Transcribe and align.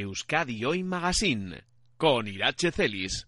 Euskadi 0.00 0.64
Hoy 0.64 0.82
Magazine 0.82 1.62
con 1.96 2.26
Irache 2.26 2.72
Celis. 2.72 3.26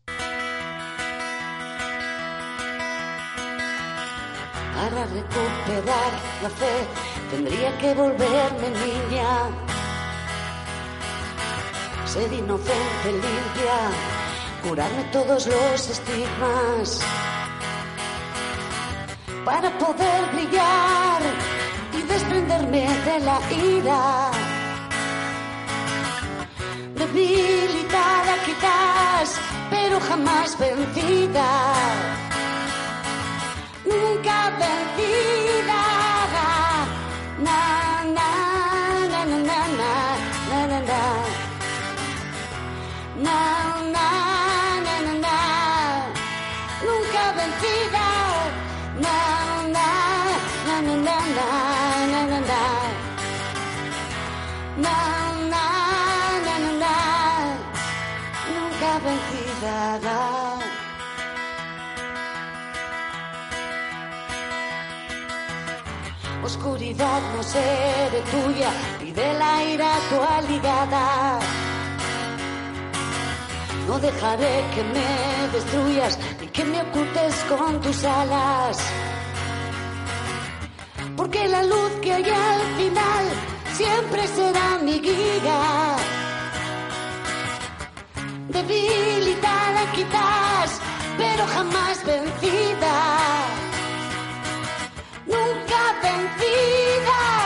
Para 4.75 5.07
recuperar 5.07 6.13
la 6.43 6.51
fe 6.51 6.77
tendría 7.31 7.79
que 7.79 7.95
volverme 7.95 8.69
niña. 8.85 9.29
Ser 12.05 12.33
inocente, 12.33 13.13
limpia, 13.13 13.79
curarme 14.63 15.05
todos 15.13 15.47
los 15.47 15.89
estigmas. 15.89 17.01
Para 19.45 19.71
poder 19.79 20.33
brillar 20.35 21.23
y 21.97 22.03
desprenderme 22.03 22.87
de 23.05 23.21
la 23.21 23.41
ira 23.53 24.36
debilitada 27.17 28.37
quizás, 28.45 29.41
pero 29.71 29.99
jamás 30.01 30.57
vencida. 30.59 31.49
Nunca 33.87 34.51
vencida. 34.61 35.83
Na, 37.47 37.61
na, 38.17 38.31
na, 39.13 39.25
na, 39.25 39.39
na, 39.49 39.61
na, 40.51 40.61
na, 40.67 40.81
na. 40.91 41.03
Na, 43.25 43.37
na, 43.95 44.09
na, 54.79 55.26
Oscuridad 66.47 67.21
no 67.35 67.43
seré 67.43 68.21
tuya 68.31 68.71
y 69.05 69.11
de 69.11 69.35
la 69.35 69.65
ira 69.65 69.91
tu 70.09 70.23
aligada. 70.23 71.39
No 73.89 73.99
dejaré 73.99 74.65
que 74.75 74.83
me 74.85 75.49
destruyas 75.53 76.19
ni 76.41 76.47
que 76.49 76.65
me 76.65 76.83
ocultes 76.83 77.35
con 77.49 77.81
tus 77.81 78.05
alas. 78.05 78.79
Porque 81.17 81.49
la 81.49 81.63
luz 81.65 81.91
que 82.03 82.13
hay 82.13 82.25
al 82.25 82.63
final 82.77 83.25
siempre 83.75 84.27
será 84.29 84.79
mi 84.83 85.01
guía. 85.01 86.16
Debilitada 88.57 89.83
quizás, 89.93 90.81
pero 91.19 91.47
jamás 91.47 92.03
vencida. 92.07 92.97
Nunca 95.27 95.81
vencida. 96.03 97.46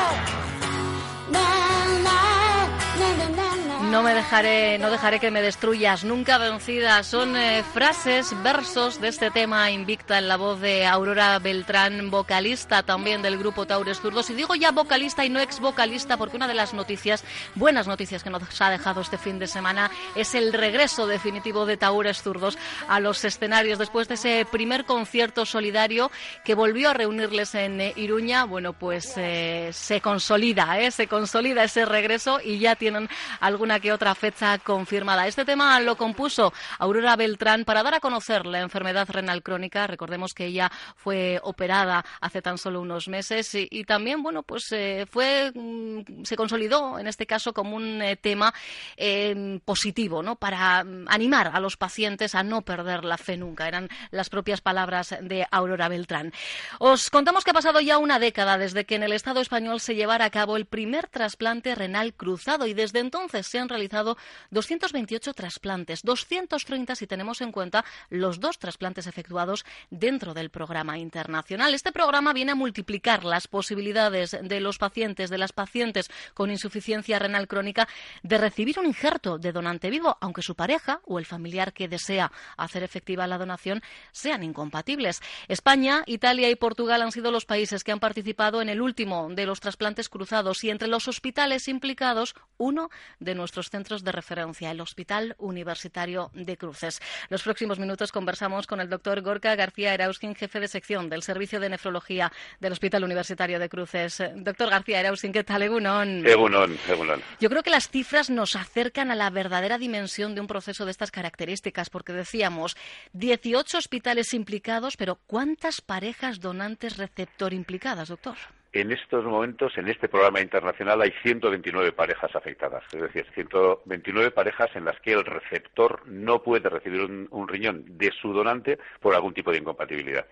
No 3.91 4.05
me 4.05 4.15
dejaré, 4.15 4.79
no 4.79 4.89
dejaré 4.89 5.19
que 5.19 5.33
me 5.33 5.43
destruyas, 5.43 6.05
nunca 6.05 6.39
vencida. 6.39 7.03
Son 7.03 7.37
eh, 7.37 7.65
frases, 7.75 8.33
versos 8.41 9.01
de 9.01 9.09
este 9.09 9.33
tema 9.33 9.69
invicta 9.73 10.17
en 10.19 10.29
la 10.29 10.37
voz 10.37 10.61
de 10.61 10.87
Aurora 10.87 11.37
Beltrán, 11.41 12.09
vocalista 12.09 12.85
también 12.85 13.21
del 13.21 13.37
grupo 13.37 13.67
Taures 13.67 13.99
Zurdos. 14.01 14.31
Y 14.31 14.35
digo 14.35 14.55
ya 14.55 14.71
vocalista 14.71 15.25
y 15.25 15.29
no 15.29 15.41
ex 15.41 15.59
vocalista 15.59 16.17
porque 16.17 16.37
una 16.37 16.47
de 16.47 16.55
las 16.55 16.73
noticias, 16.73 17.25
buenas 17.57 17.89
noticias 17.89 18.23
que 18.23 18.31
nos 18.31 18.61
ha 18.61 18.71
dejado 18.71 19.01
este 19.01 19.19
fin 19.19 19.41
de 19.41 19.49
semana 19.49 19.91
es 20.15 20.37
el 20.37 20.53
regreso 20.53 21.09
definitivo 21.09 21.67
de 21.67 21.77
Taures 21.77 22.23
Zurdos 22.23 22.59
a 22.87 23.01
los 23.01 23.25
escenarios 23.25 23.81
después 23.81 24.07
de 24.07 24.15
ese 24.15 24.47
primer 24.53 24.85
concierto 24.85 25.45
solidario 25.45 26.13
que 26.45 26.55
volvió 26.55 26.91
a 26.91 26.95
reunirles 26.95 27.56
en 27.56 27.81
eh, 27.81 27.93
Iruña. 27.97 28.45
Bueno, 28.45 28.73
pues 28.73 29.15
eh, 29.17 29.71
se 29.73 30.00
consolida, 30.00 30.79
se 30.93 31.09
consolida 31.09 31.65
ese 31.65 31.84
regreso 31.87 32.39
y 32.41 32.61
ya 32.61 32.77
tienen 32.77 33.09
alguna 33.41 33.80
que 33.81 33.93
otra 33.93 34.15
fecha 34.15 34.59
confirmada. 34.59 35.27
Este 35.27 35.45
tema 35.45 35.81
lo 35.81 35.97
compuso 35.97 36.53
Aurora 36.79 37.17
Beltrán 37.17 37.65
para 37.65 37.83
dar 37.83 37.95
a 37.95 38.01
conocer 38.01 38.47
la 38.47 38.61
enfermedad 38.61 39.09
renal 39.11 39.43
crónica. 39.43 39.87
Recordemos 39.87 40.35
que 40.35 40.47
ella 40.47 40.71
fue 40.97 41.41
operada 41.43 42.05
hace 42.21 42.43
tan 42.43 42.59
solo 42.59 42.81
unos 42.81 43.09
meses 43.09 43.55
y, 43.55 43.85
también, 43.85 44.23
bueno, 44.23 44.43
pues 44.43 44.71
eh, 44.73 45.07
fue 45.11 45.51
mm, 45.55 46.25
se 46.25 46.37
consolidó 46.37 46.99
en 46.99 47.07
este 47.07 47.27
caso 47.27 47.53
como 47.53 47.77
un 47.77 48.03
eh, 48.03 48.17
tema 48.17 48.53
eh, 48.97 49.59
positivo, 49.65 50.23
¿no? 50.23 50.37
Para 50.37 50.85
mm, 50.85 51.07
animar 51.09 51.51
a 51.53 51.61
los 51.61 51.77
pacientes 51.77 52.35
a 52.35 52.43
no 52.43 52.62
perder 52.62 53.05
la 53.05 53.17
fe 53.17 53.37
nunca. 53.37 53.67
Eran 53.67 53.89
las 54.11 54.29
propias 54.29 54.61
palabras 54.61 55.17
de 55.21 55.47
Aurora 55.51 55.89
Beltrán. 55.89 56.33
Os 56.79 57.11
contamos 57.11 57.45
que 57.45 57.51
ha 57.51 57.55
pasado 57.55 57.81
ya 57.81 57.99
una 57.99 58.19
década 58.19 58.59
desde 58.59 58.85
que 58.85 58.97
en 58.97 59.03
el 59.03 59.12
Estado 59.12 59.41
español 59.41 59.81
se 59.81 59.95
llevara 59.95 60.27
a 60.27 60.31
cabo 60.31 60.57
el 60.57 60.67
primer 60.67 61.07
trasplante 61.09 61.75
renal 61.75 62.15
cruzado 62.15 62.67
y 62.67 62.75
desde 62.75 63.01
entonces 63.01 63.47
se 63.47 63.59
han 63.59 63.69
realizado 63.70 64.19
228 64.50 65.32
trasplantes, 65.32 66.03
230 66.03 66.94
si 66.94 67.06
tenemos 67.06 67.41
en 67.41 67.53
cuenta 67.53 67.84
los 68.10 68.41
dos 68.41 68.58
trasplantes 68.58 69.06
efectuados 69.06 69.64
dentro 69.91 70.34
del 70.34 70.50
programa 70.50 70.98
internacional. 70.98 71.72
Este 71.72 71.92
programa 71.92 72.34
viene 72.34 72.53
a 72.53 72.54
multiplicar 72.56 73.25
las 73.25 73.48
posibilidades 73.48 74.36
de 74.42 74.60
los 74.60 74.76
pacientes, 74.76 75.31
de 75.31 75.38
las 75.38 75.53
pacientes 75.53 76.10
con 76.34 76.50
insuficiencia 76.50 77.19
renal 77.19 77.48
crónica, 77.48 77.88
de 78.22 78.38
recibir 78.38 78.78
un 78.78 78.86
injerto 78.86 79.38
de 79.38 79.53
donante 79.53 79.91
vivo, 79.91 80.19
aunque 80.20 80.42
su 80.42 80.54
pareja 80.54 81.00
o 81.06 81.19
el 81.19 81.26
familiar 81.26 81.72
que 81.72 81.88
desea 81.88 82.32
hacer 82.56 82.82
efectiva 82.82 83.26
la 83.26 83.38
donación 83.38 83.82
sean 84.12 84.42
incompatibles. 84.42 85.20
España, 85.48 86.02
Italia 86.06 86.50
y 86.50 86.56
Portugal 86.56 87.02
han 87.02 87.12
sido 87.12 87.31
los 87.31 87.47
países 87.47 87.84
que 87.84 87.92
han 87.92 88.00
participado 88.00 88.62
en 88.62 88.69
el 88.69 88.81
último 88.81 89.28
de 89.31 89.47
los 89.47 89.60
trasplantes 89.60 90.08
cruzados 90.08 90.64
y 90.64 90.70
entre 90.70 90.88
los 90.88 91.08
hospitales 91.08 91.69
implicados, 91.69 92.34
uno 92.56 92.91
de 93.19 93.34
nuestros 93.34 93.59
centros 93.69 94.04
de 94.04 94.12
referencia, 94.12 94.71
el 94.71 94.81
Hospital 94.81 95.34
Universitario 95.38 96.31
de 96.34 96.56
Cruces. 96.56 97.00
Los 97.28 97.43
próximos 97.43 97.78
minutos 97.78 98.12
conversamos 98.12 98.66
con 98.66 98.81
el 98.81 98.88
doctor 98.88 99.21
Gorka 99.21 99.54
García 99.56 99.93
Erauskin, 99.93 100.34
jefe 100.34 100.60
de 100.60 100.69
sección 100.69 101.10
del 101.10 101.22
Servicio 101.22 101.60
de 101.60 101.69
Nefrología 101.69 102.32
del 102.60 102.72
Hospital 102.72 103.04
Universitario 103.04 103.59
de 103.59 103.69
Cruces. 103.69 104.22
Doctor 104.37 104.70
García 104.70 105.00
Erauskin, 105.00 105.32
¿qué 105.32 105.44
tal? 105.44 105.62
Egunon. 105.62 106.26
Egunon, 106.26 106.78
Egunon. 106.88 107.22
Yo 107.41 107.50
creo 107.50 107.62
que 107.62 107.70
las 107.70 107.88
cifras 107.91 108.31
nos 108.31 108.56
acercan 108.56 109.10
a 109.10 109.15
la 109.15 109.31
verdadera 109.31 109.78
dimensión 109.78 110.34
de 110.34 110.41
un 110.41 110.47
proceso 110.47 110.84
de 110.84 110.93
estas 110.93 111.10
características, 111.10 111.91
porque 111.91 112.12
decíamos 112.12 112.76
18 113.12 113.78
hospitales 113.78 114.32
implicados, 114.32 114.97
pero 114.97 115.16
¿cuántas 115.26 115.81
parejas 115.81 116.41
donantes 116.41 116.97
receptor 116.97 117.53
implicadas, 117.53 118.09
doctor? 118.09 118.37
En 118.72 118.92
estos 118.92 119.25
momentos, 119.25 119.76
en 119.78 119.88
este 119.88 120.08
programa 120.08 120.41
internacional, 120.41 121.03
hay 121.03 121.12
129 121.22 121.91
parejas 121.91 122.34
afectadas. 122.36 122.84
Es 122.92 123.00
decir, 123.00 123.26
129 123.34 124.31
parejas 124.31 124.70
en 124.76 124.84
las 124.84 125.00
que 125.00 125.12
el 125.12 125.25
receptor 125.25 126.06
no 126.06 126.41
puede 126.41 126.69
recibir 126.69 127.00
un, 127.00 127.26
un 127.32 127.48
riñón 127.48 127.84
de 127.98 128.12
su 128.12 128.32
donante 128.32 128.78
por 129.00 129.14
algún 129.14 129.34
tipo 129.34 129.50
de 129.50 129.58
incompatibilidad. 129.58 130.25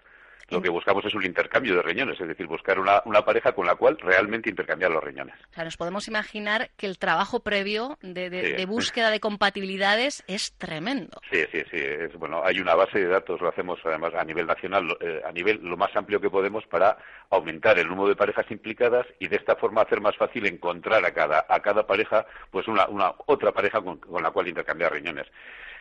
Lo 0.51 0.63
que 0.63 0.71
buscamos 0.71 1.05
es 1.05 1.15
un 1.15 1.25
intercambio 1.25 1.75
de 1.75 1.83
riñones, 1.83 2.19
es 2.21 2.27
decir, 2.27 2.47
buscar 2.47 2.79
una, 2.79 3.03
una, 3.05 3.23
pareja 3.23 3.53
con 3.53 3.67
la 3.67 3.75
cual 3.75 3.99
realmente 3.99 4.49
intercambiar 4.49 4.91
los 4.91 5.05
riñones. 5.05 5.35
O 5.51 5.55
sea, 5.55 5.65
nos 5.65 5.77
podemos 5.77 6.09
imaginar 6.09 6.71
que 6.77 6.87
el 6.87 6.99
trabajo 6.99 7.41
previo 7.41 7.99
de, 8.01 8.31
de, 8.31 8.47
sí. 8.47 8.53
de 8.55 8.67
búsqueda 8.67 9.11
de 9.11 9.21
compatibilidades 9.21 10.25
es 10.27 10.53
tremendo. 10.55 11.21
Sí, 11.31 11.45
sí, 11.53 11.63
sí. 11.71 11.77
Es, 11.77 12.15
bueno, 12.15 12.43
hay 12.43 12.61
una 12.61 12.75
base 12.75 12.99
de 12.99 13.09
datos, 13.09 13.41
lo 13.41 13.49
hacemos 13.49 13.79
además 13.85 14.15
a 14.15 14.25
nivel 14.25 14.47
nacional, 14.47 14.97
eh, 15.01 15.21
a 15.27 15.33
nivel 15.33 15.61
lo 15.63 15.77
más 15.77 15.95
amplio 15.95 16.21
que 16.21 16.31
podemos 16.31 16.65
para 16.67 16.97
aumentar 17.31 17.79
el 17.79 17.89
número 17.89 18.09
de 18.09 18.17
parejas 18.17 18.51
implicadas 18.51 19.07
y 19.19 19.29
de 19.29 19.37
esta 19.37 19.57
forma 19.57 19.83
hacer 19.83 20.01
más 20.01 20.17
fácil 20.17 20.47
encontrar 20.47 21.05
a 21.05 21.13
cada, 21.13 21.45
a 21.47 21.61
cada 21.61 21.87
pareja 21.87 22.27
pues 22.51 22.67
una, 22.69 22.89
una 22.89 23.13
otra 23.27 23.53
pareja 23.53 23.83
con, 23.83 23.99
con 23.99 24.23
la 24.23 24.31
cual 24.31 24.49
intercambiar 24.49 24.93
riñones 24.93 25.27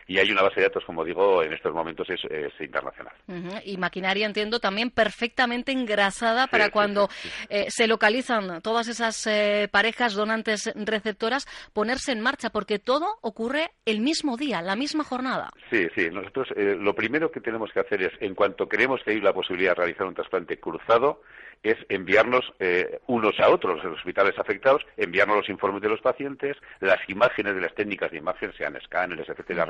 y 0.08 0.18
hay 0.18 0.32
una 0.32 0.42
base 0.42 0.56
de 0.56 0.66
datos, 0.66 0.84
como 0.84 1.04
digo, 1.04 1.42
en 1.42 1.52
estos 1.52 1.72
momentos 1.74 2.08
es, 2.08 2.20
es 2.30 2.52
internacional. 2.60 3.14
Uh 3.28 3.34
-huh. 3.34 3.62
Y 3.64 3.76
maquinaria, 3.76 4.26
entiendo, 4.26 4.58
también 4.58 4.90
perfectamente 4.90 5.70
engrasada 5.70 6.46
para 6.46 6.66
sí, 6.66 6.70
cuando 6.70 7.08
sí, 7.10 7.28
eh, 7.50 7.66
se 7.68 7.86
localizan 7.86 8.62
todas 8.62 8.88
esas 8.88 9.26
eh, 9.26 9.68
parejas 9.70 10.14
donantes 10.14 10.72
receptoras, 10.74 11.46
ponerse 11.74 12.12
en 12.12 12.22
marcha, 12.22 12.48
porque 12.48 12.78
todo 12.78 13.18
ocurre 13.20 13.70
el 13.84 14.00
mismo 14.00 14.38
día, 14.38 14.62
la 14.62 14.76
misma 14.76 15.04
jornada. 15.04 15.50
Sí, 15.70 15.86
sí. 15.94 16.08
Nosotros 16.10 16.48
eh, 16.56 16.74
lo 16.78 16.94
primero 16.94 17.30
que 17.30 17.42
tenemos 17.42 17.70
que 17.70 17.80
hacer 17.80 18.02
es, 18.02 18.12
en 18.20 18.34
cuanto 18.34 18.66
creemos 18.66 19.02
que 19.04 19.10
hay 19.10 19.20
la 19.20 19.34
posibilidad 19.34 19.72
de 19.72 19.82
realizar 19.82 20.06
un 20.06 20.14
trasplante 20.14 20.58
cruzado, 20.58 21.20
es 21.62 21.76
enviarnos 21.88 22.44
eh, 22.60 23.00
unos 23.06 23.38
a 23.40 23.48
otros, 23.50 23.82
los 23.82 23.98
hospitales 23.98 24.38
afectados, 24.38 24.82
enviarnos 24.96 25.38
los 25.38 25.48
informes 25.48 25.82
de 25.82 25.88
los 25.88 26.00
pacientes, 26.00 26.56
las 26.80 26.98
imágenes 27.08 27.54
de 27.54 27.60
las 27.60 27.74
técnicas 27.74 28.10
de 28.10 28.18
imagen, 28.18 28.52
sean 28.56 28.76
escáneres, 28.76 29.28
etcétera, 29.28 29.64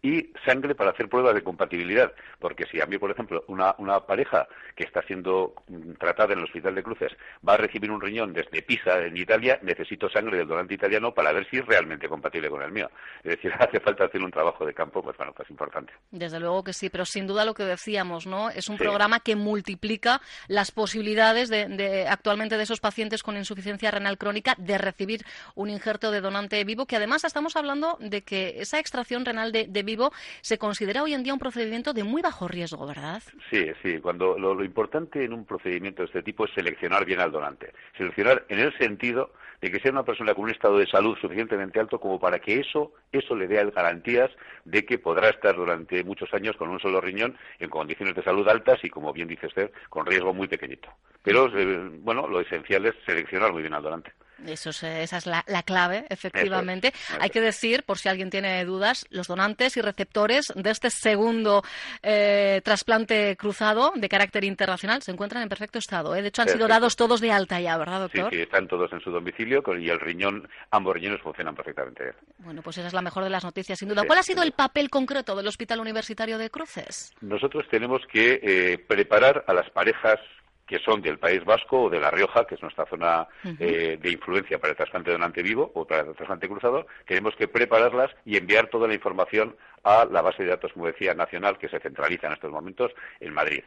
y 0.00 0.30
sangre 0.46 0.76
para 0.76 0.90
hacer 0.90 1.08
pruebas 1.08 1.34
de 1.34 1.42
compatibilidad. 1.42 2.12
Porque 2.38 2.66
si 2.66 2.80
a 2.80 2.86
mí, 2.86 2.98
por 2.98 3.10
ejemplo, 3.10 3.44
una, 3.48 3.74
una 3.78 3.88
una 3.88 4.00
pareja 4.00 4.46
que 4.76 4.84
está 4.84 5.02
siendo 5.02 5.54
mm, 5.68 5.92
tratada 5.92 6.34
en 6.34 6.40
el 6.40 6.44
Hospital 6.44 6.74
de 6.74 6.82
Cruces 6.82 7.12
va 7.46 7.54
a 7.54 7.56
recibir 7.56 7.90
un 7.90 8.00
riñón 8.00 8.32
desde 8.32 8.62
Pisa, 8.62 9.00
en 9.04 9.16
Italia, 9.16 9.58
necesito 9.62 10.08
sangre 10.10 10.36
del 10.36 10.46
donante 10.46 10.74
italiano 10.74 11.12
para 11.12 11.32
ver 11.32 11.48
si 11.48 11.58
es 11.58 11.66
realmente 11.66 12.08
compatible 12.08 12.50
con 12.50 12.62
el 12.62 12.70
mío. 12.70 12.90
Es 13.24 13.36
decir, 13.36 13.52
hace 13.58 13.80
falta 13.80 14.04
hacer 14.04 14.22
un 14.22 14.30
trabajo 14.30 14.66
de 14.66 14.74
campo, 14.74 15.02
pues 15.02 15.16
bueno, 15.16 15.32
pues 15.34 15.48
importante. 15.50 15.92
Desde 16.10 16.38
luego 16.38 16.62
que 16.62 16.72
sí, 16.72 16.90
pero 16.90 17.04
sin 17.04 17.26
duda 17.26 17.44
lo 17.44 17.54
que 17.54 17.64
decíamos, 17.64 18.26
¿no? 18.26 18.50
Es 18.50 18.68
un 18.68 18.76
programa 18.76 19.20
que 19.20 19.36
multiplica 19.36 20.20
las 20.48 20.70
posibilidades 20.70 21.48
de, 21.48 22.06
actualmente 22.08 22.56
de 22.56 22.62
esos 22.62 22.80
pacientes 22.80 23.22
con 23.22 23.36
insuficiencia 23.36 23.90
renal 23.90 24.18
crónica 24.18 24.54
de 24.58 24.76
recibir 24.76 25.24
un 25.54 25.70
injerto 25.70 26.10
de 26.10 26.20
donante 26.20 26.62
vivo, 26.64 26.86
que 26.86 26.96
además 26.96 27.24
estamos 27.24 27.56
hablando 27.56 27.96
de 28.00 28.22
que 28.22 28.60
esa 28.60 28.78
extracción 28.78 29.17
renal 29.24 29.52
de, 29.52 29.82
vivo 29.82 30.12
se 30.40 30.58
considera 30.58 31.02
hoy 31.02 31.14
en 31.14 31.22
día 31.22 31.32
un 31.32 31.38
procedimiento 31.38 31.92
de 31.92 32.04
muy 32.04 32.22
bajo 32.22 32.48
riesgo, 32.48 32.86
¿verdad? 32.86 33.22
Sí, 33.50 33.66
sí. 33.82 33.98
Cuando 34.00 34.38
lo, 34.38 34.54
lo 34.54 34.64
importante 34.64 35.24
en 35.24 35.32
un 35.32 35.44
procedimiento 35.44 36.02
de 36.02 36.06
este 36.06 36.22
tipo 36.22 36.44
es 36.44 36.52
seleccionar 36.54 37.04
bien 37.04 37.20
al 37.20 37.32
donante. 37.32 37.72
Seleccionar 37.96 38.44
en 38.48 38.58
el 38.58 38.76
sentido 38.78 39.32
de 39.60 39.70
que 39.70 39.80
sea 39.80 39.90
una 39.90 40.04
persona 40.04 40.34
con 40.34 40.44
un 40.44 40.50
estado 40.50 40.78
de 40.78 40.86
salud 40.86 41.16
suficientemente 41.20 41.80
alto 41.80 41.98
como 41.98 42.18
para 42.18 42.38
que 42.38 42.60
eso, 42.60 42.92
eso 43.10 43.34
le 43.34 43.48
dé 43.48 43.58
garantías 43.70 44.30
de 44.64 44.84
que 44.84 44.98
podrá 44.98 45.30
estar 45.30 45.56
durante 45.56 46.04
muchos 46.04 46.32
años 46.32 46.56
con 46.56 46.68
un 46.68 46.78
solo 46.78 47.00
riñón 47.00 47.36
en 47.58 47.70
condiciones 47.70 48.14
de 48.14 48.22
salud 48.22 48.46
altas 48.48 48.78
y, 48.84 48.88
como 48.88 49.12
bien 49.12 49.28
dice 49.28 49.46
usted, 49.46 49.70
con 49.88 50.06
riesgo 50.06 50.32
muy 50.32 50.48
pequeñito. 50.48 50.88
Pero, 51.22 51.46
eh, 51.58 51.90
bueno, 52.00 52.28
lo 52.28 52.40
esencial 52.40 52.86
es 52.86 52.94
seleccionar 53.04 53.52
muy 53.52 53.62
bien 53.62 53.74
al 53.74 53.82
donante. 53.82 54.12
Eso 54.46 54.70
esa 54.70 55.16
es 55.16 55.26
la, 55.26 55.42
clave, 55.64 56.06
efectivamente. 56.08 56.92
Hay 57.20 57.30
que 57.30 57.40
decir, 57.40 57.82
por 57.82 57.98
si 57.98 58.08
alguien 58.08 58.30
tiene 58.30 58.64
dudas, 58.64 59.06
los 59.10 59.26
donantes 59.26 59.76
y 59.76 59.80
receptores 59.80 60.52
de 60.54 60.70
este 60.70 60.90
segundo 60.90 61.62
eh, 62.02 62.60
trasplante 62.64 63.36
cruzado 63.36 63.92
de 63.94 64.08
carácter 64.08 64.44
internacional 64.44 65.02
se 65.02 65.10
encuentran 65.10 65.42
en 65.42 65.48
perfecto 65.48 65.78
estado. 65.78 66.14
¿eh? 66.14 66.22
De 66.22 66.28
hecho, 66.28 66.42
han 66.42 66.48
sido 66.48 66.68
dados 66.68 66.96
todos 66.96 67.20
de 67.20 67.32
alta 67.32 67.60
ya, 67.60 67.76
¿verdad, 67.76 68.00
doctor? 68.00 68.30
Sí, 68.30 68.36
sí, 68.36 68.42
están 68.42 68.68
todos 68.68 68.92
en 68.92 69.00
su 69.00 69.10
domicilio 69.10 69.62
y 69.78 69.88
el 69.88 70.00
riñón, 70.00 70.48
ambos 70.70 70.94
riñones 70.94 71.20
funcionan 71.20 71.54
perfectamente. 71.54 72.14
Bueno, 72.38 72.62
pues 72.62 72.78
esa 72.78 72.88
es 72.88 72.94
la 72.94 73.02
mejor 73.02 73.24
de 73.24 73.30
las 73.30 73.44
noticias, 73.44 73.78
sin 73.78 73.88
duda. 73.88 74.04
¿Cuál 74.06 74.20
ha 74.20 74.22
sido 74.22 74.42
el 74.42 74.52
papel 74.52 74.90
concreto 74.90 75.34
del 75.36 75.46
Hospital 75.46 75.80
Universitario 75.80 76.38
de 76.38 76.50
Cruces? 76.50 77.12
Nosotros 77.20 77.66
tenemos 77.70 78.02
que 78.10 78.40
eh, 78.42 78.78
preparar 78.78 79.44
a 79.46 79.52
las 79.52 79.68
parejas 79.70 80.18
que 80.68 80.78
son 80.78 81.00
del 81.00 81.18
País 81.18 81.44
Vasco 81.44 81.84
o 81.84 81.90
de 81.90 81.98
La 81.98 82.10
Rioja, 82.10 82.46
que 82.46 82.54
es 82.54 82.62
nuestra 82.62 82.84
zona 82.86 83.26
eh, 83.58 83.98
de 84.00 84.10
influencia 84.10 84.58
para 84.58 84.72
el 84.72 84.76
trasplante 84.76 85.10
donante 85.10 85.42
vivo 85.42 85.72
o 85.74 85.86
para 85.86 86.02
el 86.02 86.14
trasplante 86.14 86.46
cruzado, 86.46 86.86
tenemos 87.06 87.34
que 87.34 87.48
prepararlas 87.48 88.10
y 88.24 88.36
enviar 88.36 88.68
toda 88.68 88.86
la 88.86 88.94
información 88.94 89.56
a 89.82 90.04
la 90.04 90.20
base 90.20 90.42
de 90.42 90.50
datos, 90.50 90.72
como 90.74 90.86
decía, 90.86 91.14
nacional, 91.14 91.58
que 91.58 91.70
se 91.70 91.80
centraliza 91.80 92.26
en 92.26 92.34
estos 92.34 92.52
momentos 92.52 92.92
en 93.18 93.32
Madrid. 93.32 93.64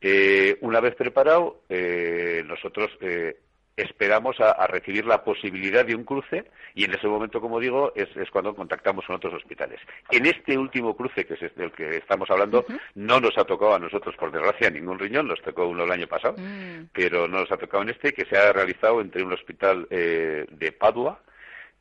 Eh, 0.00 0.56
una 0.60 0.78
vez 0.80 0.94
preparado, 0.94 1.62
eh, 1.68 2.44
nosotros 2.46 2.90
esperamos 3.78 4.40
a, 4.40 4.66
recibir 4.66 5.06
la 5.06 5.22
posibilidad 5.22 5.84
de 5.84 5.94
un 5.94 6.04
cruce 6.04 6.44
y 6.74 6.84
en 6.84 6.94
ese 6.94 7.06
momento, 7.06 7.40
como 7.40 7.60
digo, 7.60 7.92
es, 7.94 8.08
cuando 8.30 8.54
contactamos 8.54 9.04
con 9.06 9.16
otros 9.16 9.34
hospitales. 9.34 9.80
En 10.10 10.26
este 10.26 10.58
último 10.58 10.96
cruce, 10.96 11.24
que 11.24 11.34
es 11.34 11.54
del 11.54 11.72
que 11.72 11.96
estamos 11.96 12.30
hablando, 12.30 12.64
no 12.94 13.20
nos 13.20 13.36
ha 13.38 13.44
tocado 13.44 13.74
a 13.74 13.78
nosotros, 13.78 14.14
por 14.16 14.32
desgracia, 14.32 14.70
ningún 14.70 14.98
riñón, 14.98 15.28
nos 15.28 15.40
tocó 15.42 15.66
uno 15.66 15.84
el 15.84 15.92
año 15.92 16.06
pasado, 16.06 16.34
mm. 16.38 16.88
pero 16.92 17.28
no 17.28 17.40
nos 17.40 17.52
ha 17.52 17.56
tocado 17.56 17.82
en 17.82 17.90
este, 17.90 18.12
que 18.12 18.26
se 18.26 18.36
ha 18.36 18.52
realizado 18.52 19.00
entre 19.00 19.22
un 19.22 19.32
hospital 19.32 19.86
eh, 19.90 20.46
de 20.50 20.72
Padua 20.72 21.20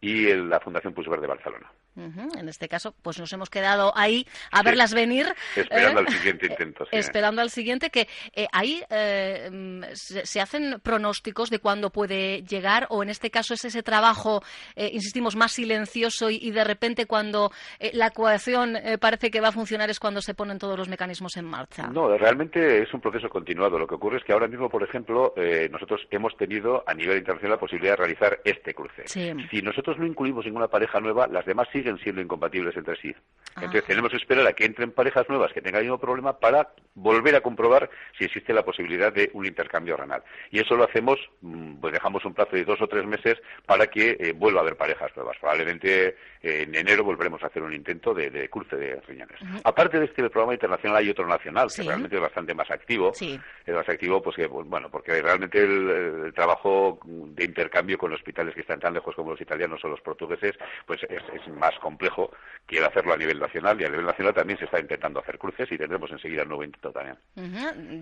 y 0.01 0.33
la 0.33 0.59
Fundación 0.59 0.93
Pusver 0.93 1.19
de 1.19 1.27
Barcelona. 1.27 1.71
En 1.97 2.47
este 2.47 2.67
caso, 2.67 2.93
pues 3.01 3.19
nos 3.19 3.33
hemos 3.33 3.49
quedado 3.49 3.91
ahí 3.95 4.27
a 4.51 4.61
verlas 4.61 4.93
venir. 4.93 5.25
Esperando 5.55 6.01
¿eh? 6.01 6.05
al 6.07 6.13
siguiente 6.13 6.45
intento. 6.45 6.87
Esperando 6.91 7.41
al 7.41 7.49
siguiente, 7.49 7.89
que 7.89 8.07
eh, 8.33 8.47
ahí 8.51 8.83
eh, 8.89 9.49
mm, 9.51 9.83
se, 9.93 10.39
hacen 10.39 10.79
pronósticos 10.83 11.49
de 11.49 11.57
cuándo 11.59 11.89
puede 11.89 12.43
llegar, 12.43 12.85
o 12.89 13.01
en 13.01 13.09
este 13.09 13.31
caso 13.31 13.55
es 13.55 13.65
ese 13.65 13.81
trabajo, 13.81 14.43
insistimos, 14.75 15.35
más 15.35 15.53
silencioso 15.53 16.29
y, 16.29 16.51
de 16.51 16.63
repente 16.63 17.05
cuando 17.05 17.51
la 17.93 18.07
ecuación 18.07 18.77
parece 18.99 19.31
que 19.31 19.41
va 19.41 19.49
a 19.49 19.51
funcionar 19.51 19.89
es 19.89 19.99
cuando 19.99 20.21
se 20.21 20.33
ponen 20.33 20.57
todos 20.59 20.77
los 20.77 20.89
mecanismos 20.89 21.35
en 21.37 21.45
marcha. 21.45 21.87
No, 21.87 22.15
realmente 22.17 22.81
es 22.83 22.93
un 22.93 23.01
proceso 23.01 23.29
continuado. 23.29 23.79
Lo 23.79 23.87
que 23.87 23.95
ocurre 23.95 24.17
es 24.17 24.23
que 24.23 24.33
ahora 24.33 24.47
mismo, 24.47 24.69
por 24.69 24.83
ejemplo, 24.83 25.33
nosotros 25.71 26.01
hemos 26.11 26.35
tenido 26.37 26.83
a 26.85 26.93
nivel 26.93 27.17
internacional 27.17 27.55
la 27.55 27.59
posibilidad 27.59 27.93
de 27.93 27.97
realizar 27.97 28.39
este 28.43 28.73
cruce. 28.73 29.07
Si 29.07 29.61
nosotros 29.61 29.86
no 29.95 30.05
incluimos 30.05 30.45
ninguna 30.45 30.67
pareja 30.67 30.99
nueva, 30.99 31.27
las 31.27 31.45
demás 31.45 31.67
siguen 31.71 31.97
siendo 31.99 32.21
incompatibles 32.21 32.75
entre 32.75 32.95
sí. 32.97 33.15
Ah. 33.57 33.61
Entonces 33.63 33.85
tenemos 33.85 34.11
que 34.11 34.17
esperar 34.17 34.45
a 34.45 34.53
que 34.53 34.65
entren 34.65 34.91
parejas 34.91 35.27
nuevas 35.29 35.51
que 35.51 35.61
tengan 35.61 35.79
el 35.79 35.85
mismo 35.85 35.97
problema 35.97 36.37
para 36.37 36.69
volver 36.93 37.35
a 37.35 37.41
comprobar 37.41 37.89
si 38.17 38.25
existe 38.25 38.53
la 38.53 38.63
posibilidad 38.63 39.11
de 39.11 39.31
un 39.33 39.45
intercambio 39.45 39.97
renal. 39.97 40.23
Y 40.51 40.59
eso 40.59 40.75
lo 40.75 40.83
hacemos, 40.83 41.19
mm, 41.41 41.75
pues 41.75 41.93
dejamos 41.93 42.23
un 42.25 42.33
plazo 42.33 42.55
de 42.55 42.65
dos 42.65 42.79
o 42.81 42.87
tres 42.87 43.05
meses 43.05 43.37
para 43.65 43.87
que 43.87 44.17
eh, 44.19 44.33
vuelva 44.33 44.59
a 44.59 44.61
haber 44.61 44.77
parejas 44.77 45.11
nuevas. 45.15 45.37
Probablemente 45.39 46.07
eh, 46.07 46.63
en 46.63 46.75
enero 46.75 47.03
volveremos 47.03 47.41
a 47.43 47.47
hacer 47.47 47.63
un 47.63 47.73
intento 47.73 48.13
de, 48.13 48.49
cruce 48.49 48.75
de 48.75 49.01
riñones. 49.01 49.39
Aparte 49.63 49.99
de 49.99 50.05
este 50.05 50.29
programa 50.29 50.53
internacional 50.53 50.97
hay 50.97 51.09
otro 51.09 51.27
nacional 51.27 51.69
que 51.75 51.83
realmente 51.83 52.15
es 52.15 52.21
bastante 52.21 52.53
más 52.53 52.69
activo. 52.69 53.11
Es 53.19 53.73
más 53.73 53.89
activo 53.89 54.21
pues 54.21 54.35
que, 54.35 54.47
pues, 54.47 54.67
bueno, 54.67 54.89
porque 54.89 55.19
realmente 55.21 55.63
el, 55.63 56.33
trabajo 56.33 56.99
de 57.05 57.43
intercambio 57.43 57.97
con 57.97 58.13
hospitales 58.13 58.53
que 58.53 58.61
están 58.61 58.79
tan 58.79 58.93
lejos 58.93 59.15
como 59.15 59.31
los 59.31 59.41
italianos 59.41 59.83
o 59.83 59.87
los 59.87 60.01
portugueses, 60.01 60.55
pues 60.85 61.01
es, 61.03 61.23
es 61.33 61.47
más 61.53 61.77
complejo 61.79 62.31
quiere 62.65 62.85
hacerlo 62.85 63.13
a 63.13 63.17
nivel 63.17 63.39
nacional 63.47 63.79
y 63.81 63.85
a 63.85 63.89
nivel 63.89 64.05
nacional 64.05 64.33
también 64.33 64.59
se 64.59 64.65
está 64.65 64.79
intentando 64.79 65.19
hacer 65.19 65.37
cruces 65.37 65.71
y 65.71 65.77
tendremos 65.77 66.11
enseguida 66.11 66.43
el 66.43 66.47
nuevo 66.47 66.63
intento 66.63 66.91
también. 66.91 67.17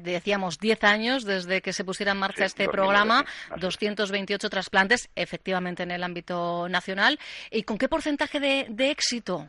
Decíamos 0.03 0.59
10 0.59 0.83
años 0.83 1.23
desde 1.23 1.61
que 1.61 1.73
se 1.73 1.83
pusiera 1.83 2.11
en 2.11 2.17
marcha 2.17 2.45
este 2.45 2.67
programa, 2.67 3.25
228 3.57 4.49
trasplantes 4.49 5.09
efectivamente 5.15 5.83
en 5.83 5.91
el 5.91 6.03
ámbito 6.03 6.67
nacional. 6.69 7.19
¿Y 7.51 7.63
con 7.63 7.77
qué 7.77 7.87
porcentaje 7.87 8.39
de, 8.39 8.65
de 8.69 8.91
éxito? 8.91 9.47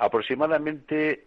Aproximadamente, 0.00 1.24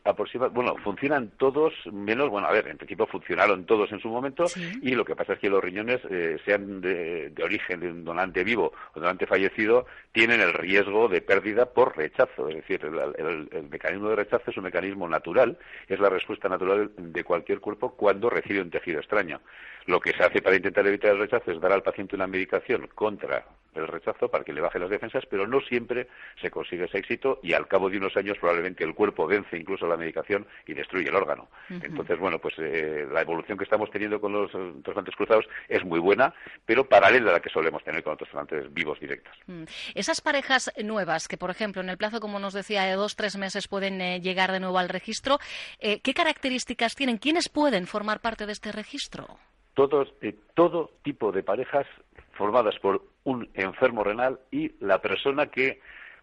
bueno, 0.54 0.78
funcionan 0.78 1.32
todos, 1.38 1.74
menos, 1.92 2.30
bueno, 2.30 2.48
a 2.48 2.54
ver, 2.54 2.70
en 2.70 2.78
principio 2.78 3.06
funcionaron 3.06 3.66
todos 3.66 3.92
en 3.92 4.00
su 4.00 4.08
momento 4.08 4.46
y 4.82 4.96
lo 4.96 5.04
que 5.04 5.14
pasa 5.14 5.34
es 5.34 5.40
que 5.40 5.50
los 5.50 5.62
riñones, 5.62 6.00
eh, 6.10 6.38
sean 6.46 6.80
de, 6.80 7.34
origen 7.44 7.82
de 7.82 7.92
un 7.92 8.06
donante 8.06 8.46
vivo 8.46 8.72
o 8.94 9.00
donante 9.02 9.28
fallecido, 9.28 9.88
tienen 10.14 10.40
el 10.40 10.54
riesgo 10.54 11.10
de 11.10 11.22
pérdida 11.22 11.66
por 11.66 11.98
rechazo. 11.98 12.48
Es 12.48 12.56
decir, 12.56 12.80
el, 12.86 13.68
mecanismo 13.70 14.08
de 14.08 14.16
rechazo 14.16 14.52
es 14.52 14.56
un 14.56 14.64
mecanismo 14.64 15.06
natural, 15.10 15.58
es 15.90 16.00
la 16.00 16.10
respuesta 16.10 16.48
natural 16.48 16.92
de 16.96 17.24
cualquier 17.26 17.60
cuerpo 17.60 17.98
cuando 17.98 18.30
recibe 18.30 18.62
un 18.62 18.70
tejido 18.70 19.00
extraño. 19.00 19.42
Lo 19.86 20.00
que 20.00 20.14
se 20.14 20.24
hace 20.24 20.42
para 20.42 20.56
intentar 20.56 20.88
evitar 20.88 21.12
el 21.12 21.20
rechazo 21.20 21.52
es 21.52 21.60
dar 21.60 21.74
al 21.74 21.84
paciente 21.84 22.16
una 22.16 22.28
medicación 22.28 22.88
contra 22.96 23.44
el 23.76 23.88
rechazo 23.88 24.30
para 24.30 24.44
que 24.44 24.54
le 24.54 24.62
baje 24.62 24.80
las 24.80 24.90
defensas, 24.90 25.26
pero 25.30 25.48
no 25.48 25.62
siempre 25.62 26.08
se 26.42 26.52
consigue 26.52 26.86
ese 26.86 26.98
éxito 26.98 27.40
y 27.44 27.54
al 27.54 27.68
cabo 27.68 27.90
de 27.90 27.98
unos 27.98 28.16
años 28.18 28.38
probablemente 28.40 28.84
el 28.84 28.94
cuerpo 28.94 29.28
vence 29.28 29.58
incluso 29.58 29.88
la 29.88 29.98
medicación 29.98 30.46
y 30.66 30.74
destruye 30.74 31.10
el 31.10 31.16
órgano. 31.16 31.50
Entonces, 31.70 32.20
bueno, 32.20 32.40
pues 32.40 32.56
eh, 32.58 33.08
la 33.12 33.22
evolución 33.22 33.58
que 33.58 33.64
estamos 33.64 33.90
teniendo 33.92 34.20
con 34.20 34.34
los 34.34 34.52
trasplantes 34.84 35.16
cruzados 35.16 35.46
es 35.68 35.84
muy 35.86 36.00
buena, 36.00 36.34
pero 36.66 36.88
paralela 36.88 37.32
a 37.32 37.34
la 37.34 37.40
que 37.40 37.50
solemos 37.50 37.84
tener 37.84 38.04
con 38.04 38.14
otros 38.14 38.30
trasplantes 38.30 38.74
vivos 38.74 39.00
directos. 39.00 39.34
Mm. 39.48 39.64
Esas 39.96 40.22
parejas 40.22 40.72
nuevas 40.84 41.28
que, 41.28 41.38
por 41.38 41.50
ejemplo, 41.50 41.82
en 41.82 41.90
el 41.90 41.98
plazo, 41.98 42.20
como 42.20 42.40
nos 42.40 42.54
decía, 42.54 42.84
de 42.84 42.94
dos 42.94 43.16
tres 43.16 43.38
meses 43.38 43.68
pueden 43.68 44.02
eh, 44.02 44.20
llegar 44.22 44.52
de 44.52 44.60
nuevo 44.60 44.78
al 44.78 44.90
registro, 44.90 45.40
eh, 45.80 46.00
¿qué 46.02 46.14
características 46.14 46.96
tienen? 46.96 47.18
¿Quiénes 47.18 47.50
pueden 47.50 47.88
formar 47.88 48.22
parte 48.22 48.46
de 48.46 48.52
este 48.52 48.72
registro? 48.72 49.40
Todos, 49.74 50.14
todo 50.54 50.92
tipo 51.02 51.32
de 51.32 51.44
parejas 51.44 51.88
formadas 52.34 52.78
por 52.80 53.04
un 53.24 53.50
enfermo 53.54 54.04
renal 54.04 54.40
y 54.52 54.72
la 54.80 55.00
persona 55.02 55.48
que 55.48 55.80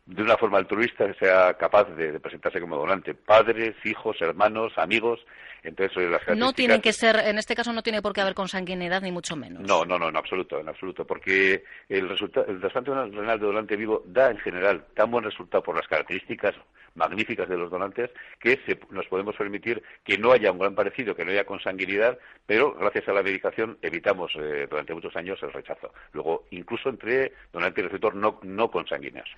de 0.09 0.23
una 0.23 0.38
forma 0.38 0.59
altruista 0.59 1.12
sea 1.15 1.55
capaz 1.55 1.85
de, 1.95 2.19
presentarse 2.19 2.61
como 2.61 2.77
donante. 2.77 3.15
Padres, 3.15 3.75
hijos, 3.85 4.17
hermanos, 4.21 4.73
amigos. 4.77 5.21
Entonces, 5.62 6.11
las 6.11 6.37
No 6.37 6.53
tienen 6.53 6.81
que 6.81 6.93
ser, 6.93 7.17
en 7.17 7.38
este 7.38 7.55
caso 7.55 7.73
no 7.73 7.83
tiene 7.83 8.03
por 8.03 8.12
qué 8.12 8.21
haber 8.21 8.35
consanguinidad 8.35 9.03
ni 9.03 9.12
mucho 9.12 9.37
menos. 9.37 9.62
No, 9.62 9.85
no, 9.85 9.99
no, 9.99 10.09
en 10.09 10.17
absoluto, 10.17 10.59
en 10.59 10.69
absoluto, 10.69 11.07
porque 11.07 11.65
el, 11.88 12.09
resultado, 12.09 12.47
el 12.47 12.61
trasplante 12.61 12.93
renal 12.93 13.41
de 13.41 13.47
donante 13.47 13.77
vivo 13.77 14.03
da 14.07 14.31
en 14.31 14.38
general 14.38 14.85
tan 14.95 15.11
buen 15.11 15.25
resultado 15.25 15.62
por 15.62 15.77
las 15.77 15.87
características 15.88 16.55
magníficas 16.95 17.49
de 17.49 17.57
los 17.57 17.71
donantes 17.71 18.11
que 18.41 18.59
nos 18.91 19.07
podemos 19.07 19.37
permitir 19.37 19.83
que 20.05 20.19
no 20.19 20.33
haya 20.33 20.53
un 20.53 20.59
gran 20.59 20.75
parecido, 20.75 21.15
que 21.15 21.25
no 21.25 21.31
haya 21.31 21.45
consanguinidad, 21.45 22.19
pero 22.45 22.75
gracias 22.75 23.09
a 23.09 23.12
la 23.12 23.23
medicación 23.23 23.79
evitamos 23.83 24.33
eh, 24.37 24.67
durante 24.69 24.95
muchos 24.95 25.15
años 25.17 25.38
el 25.43 25.53
rechazo. 25.53 25.93
Luego, 26.12 26.45
incluso 26.50 26.88
entre 26.88 27.33
donante 27.53 27.81
y 27.81 27.85
receptor 27.85 28.15
no, 28.15 28.41
no 28.43 28.71
consanguíneos. 28.71 29.29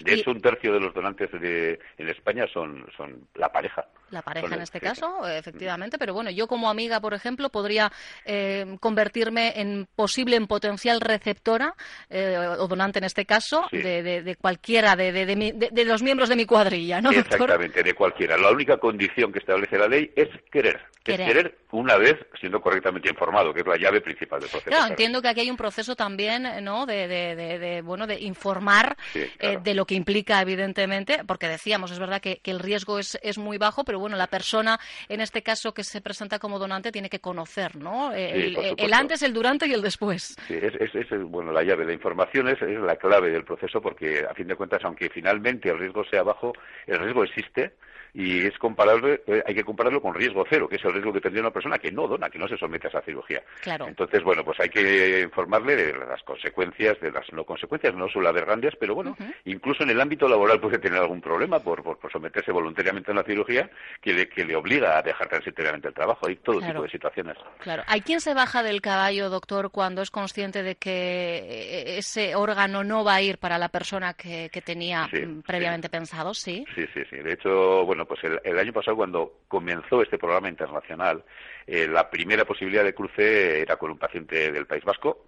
De 0.00 0.14
hecho, 0.14 0.30
un 0.30 0.40
tercio 0.40 0.72
de 0.72 0.80
los 0.80 0.94
donantes 0.94 1.30
de, 1.32 1.78
en 1.98 2.08
España 2.08 2.46
son, 2.46 2.86
son 2.96 3.26
la 3.34 3.50
pareja. 3.50 3.86
La 4.14 4.22
pareja 4.22 4.54
en 4.54 4.62
este 4.62 4.80
caso, 4.80 5.26
efectivamente, 5.28 5.98
pero 5.98 6.14
bueno, 6.14 6.30
yo 6.30 6.46
como 6.46 6.70
amiga, 6.70 7.00
por 7.00 7.12
ejemplo, 7.14 7.50
podría 7.50 7.92
eh, 8.24 8.76
convertirme 8.80 9.60
en 9.60 9.86
posible, 9.94 10.36
en 10.36 10.46
potencial 10.46 11.00
receptora, 11.00 11.74
eh, 12.08 12.36
o 12.58 12.66
donante 12.68 12.98
en 12.98 13.04
este 13.04 13.26
caso, 13.26 13.64
Sí. 13.70 13.78
de, 13.78 14.02
de- 14.02 14.22
de 14.22 14.36
cualquiera 14.36 14.94
de, 14.96 15.84
los 15.84 16.02
miembros 16.02 16.28
de 16.28 16.36
mi 16.36 16.46
cuadrilla, 16.46 17.00
¿no, 17.00 17.10
doctor? 17.12 17.40
Exactamente, 17.40 17.82
de 17.82 17.94
cualquiera. 17.94 18.36
La 18.38 18.50
única 18.50 18.76
condición 18.78 19.32
que 19.32 19.40
establece 19.40 19.76
la 19.78 19.88
ley 19.88 20.10
es 20.16 20.28
querer. 20.50 20.80
Querer. 21.02 21.20
Es 21.20 21.26
querer 21.34 21.58
una 21.72 21.96
vez 21.98 22.16
siendo 22.40 22.62
correctamente 22.62 23.10
informado, 23.10 23.52
que 23.52 23.60
es 23.60 23.66
la 23.66 23.76
llave 23.76 24.00
principal 24.00 24.40
del 24.40 24.48
proceso. 24.48 24.70
Claro, 24.70 24.86
entiendo 24.86 25.20
que 25.20 25.28
aquí 25.28 25.40
hay 25.40 25.50
un 25.50 25.56
proceso 25.58 25.94
también, 25.96 26.64
¿no? 26.64 26.86
De, 26.86 27.82
bueno, 27.84 28.06
de 28.06 28.20
informar 28.20 28.96
Sí, 29.12 29.22
eh, 29.38 29.58
de 29.62 29.74
lo 29.74 29.84
que 29.84 29.94
implica, 29.96 30.40
evidentemente, 30.40 31.22
porque 31.26 31.46
decíamos, 31.48 31.90
es 31.90 31.98
verdad 31.98 32.20
que, 32.22 32.38
que 32.38 32.50
el 32.50 32.58
riesgo 32.60 32.98
es, 32.98 33.18
es 33.22 33.36
muy 33.36 33.58
bajo, 33.58 33.84
pero 33.84 33.98
bueno, 34.04 34.18
la 34.18 34.26
persona, 34.26 34.78
en 35.08 35.22
este 35.22 35.42
caso 35.42 35.72
que 35.72 35.82
se 35.82 36.02
presenta 36.02 36.38
como 36.38 36.58
donante, 36.58 36.92
tiene 36.92 37.08
que 37.08 37.20
conocer, 37.20 37.76
¿no? 37.76 38.12
Sí, 38.12 38.20
el, 38.20 38.74
el 38.76 38.92
antes, 38.92 39.22
el 39.22 39.32
durante 39.32 39.66
y 39.66 39.72
el 39.72 39.80
después. 39.80 40.36
Sí, 40.46 40.54
es, 40.60 40.74
es, 40.74 40.94
es, 40.94 41.22
bueno, 41.24 41.52
la 41.52 41.62
llave. 41.62 41.86
La 41.86 41.94
información 41.94 42.48
es, 42.48 42.60
es 42.60 42.78
la 42.80 42.96
clave 42.96 43.30
del 43.30 43.44
proceso 43.44 43.80
porque, 43.80 44.26
a 44.28 44.34
fin 44.34 44.46
de 44.46 44.56
cuentas, 44.56 44.84
aunque 44.84 45.08
finalmente 45.08 45.70
el 45.70 45.78
riesgo 45.78 46.04
sea 46.04 46.22
bajo, 46.22 46.52
el 46.86 46.98
riesgo 46.98 47.24
existe 47.24 47.72
y 48.14 48.46
es 48.46 48.56
comparable, 48.58 49.22
eh, 49.26 49.42
hay 49.44 49.54
que 49.54 49.64
compararlo 49.64 50.00
con 50.00 50.14
riesgo 50.14 50.44
cero, 50.48 50.68
que 50.68 50.76
es 50.76 50.84
el 50.84 50.92
riesgo 50.92 51.12
que 51.12 51.20
tendría 51.20 51.42
una 51.42 51.50
persona 51.50 51.78
que 51.78 51.90
no 51.90 52.06
dona, 52.06 52.30
que 52.30 52.38
no 52.38 52.46
se 52.48 52.56
somete 52.56 52.86
a 52.86 52.90
esa 52.90 53.02
cirugía. 53.02 53.42
Claro. 53.60 53.88
Entonces, 53.88 54.22
bueno, 54.22 54.44
pues 54.44 54.58
hay 54.60 54.68
que 54.68 55.22
informarle 55.22 55.74
de 55.76 55.92
las 55.98 56.22
consecuencias, 56.22 56.98
de 57.00 57.10
las 57.10 57.30
no 57.32 57.44
consecuencias, 57.44 57.94
no 57.94 58.08
suele 58.08 58.28
haber 58.28 58.46
grandes, 58.46 58.74
pero 58.78 58.94
bueno, 58.94 59.16
incluso 59.44 59.82
en 59.82 59.90
el 59.90 60.00
ámbito 60.00 60.28
laboral 60.28 60.60
puede 60.60 60.78
tener 60.78 61.00
algún 61.00 61.20
problema 61.20 61.58
por, 61.58 61.82
por, 61.82 61.98
por 61.98 62.12
someterse 62.12 62.52
voluntariamente 62.52 63.10
a 63.10 63.14
una 63.14 63.24
cirugía 63.24 63.68
que 64.00 64.12
le, 64.12 64.28
que 64.28 64.44
le 64.44 64.54
obliga 64.54 64.96
a 64.98 65.02
dejar 65.02 65.28
transitoriamente 65.28 65.88
el 65.88 65.94
trabajo. 65.94 66.26
Hay 66.28 66.36
todo 66.36 66.58
Claro. 66.58 66.74
tipo 66.74 66.82
de 66.84 66.90
situaciones. 66.90 67.36
Claro. 67.58 67.82
¿Hay 67.88 68.00
quien 68.02 68.20
se 68.20 68.32
baja 68.32 68.62
del 68.62 68.80
caballo, 68.80 69.28
doctor, 69.28 69.70
cuando 69.72 70.02
es 70.02 70.10
consciente 70.10 70.62
de 70.62 70.76
que 70.76 71.98
ese 71.98 72.34
órgano 72.36 72.84
no 72.84 73.04
va 73.04 73.16
a 73.16 73.22
ir 73.22 73.38
para 73.38 73.58
la 73.58 73.68
persona 73.68 74.14
que, 74.14 74.48
que 74.52 74.60
tenía 74.62 75.08
Sí, 75.10 75.24
mm, 75.26 75.42
previamente 75.42 75.88
pensado? 75.88 76.32
Sí. 76.34 76.64
Sí, 76.74 76.84
sí, 76.94 77.00
sí. 77.10 77.16
De 77.16 77.32
hecho, 77.32 77.84
bueno, 77.84 78.03
pues 78.06 78.22
el, 78.24 78.40
el 78.44 78.58
año 78.58 78.72
pasado 78.72 78.96
cuando 78.96 79.40
comenzó 79.48 80.02
este 80.02 80.18
programa 80.18 80.48
internacional, 80.48 81.24
eh, 81.66 81.86
la 81.88 82.10
primera 82.10 82.44
posibilidad 82.44 82.84
de 82.84 82.94
cruce 82.94 83.60
era 83.60 83.76
con 83.76 83.90
un 83.90 83.98
paciente 83.98 84.52
del 84.52 84.66
País 84.66 84.84
Vasco 84.84 85.24